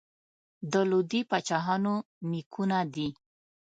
[0.71, 1.93] د لودي پاچاهانو
[2.31, 3.09] نیکونه دي.